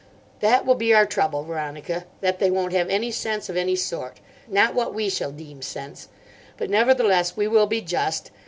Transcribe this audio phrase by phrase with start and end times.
[0.39, 4.73] "That will be our trouble, Veronica; that they won't have any sense of any sort—not
[4.73, 6.07] what we shall deem sense.
[6.57, 8.31] But, nevertheless, we will be just.